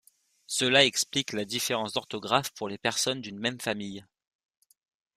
Cela 0.47 0.83
explique 0.83 1.31
la 1.31 1.45
différence 1.45 1.93
d'orthographe 1.93 2.49
pour 2.55 2.67
les 2.67 2.79
personnes 2.79 3.21
d'une 3.21 3.37
même 3.37 3.59
famille. 3.61 4.03